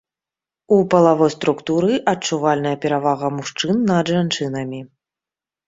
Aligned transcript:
У 0.77 0.79
палавой 0.93 1.29
структуры 1.35 1.93
адчувальная 2.13 2.73
перавага 2.87 3.31
мужчын 3.37 3.87
над 3.93 4.05
жанчынамі. 4.17 4.85